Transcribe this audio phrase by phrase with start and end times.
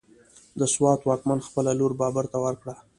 [0.59, 2.73] د سوات واکمن خپله لور بابر ته ورکړه،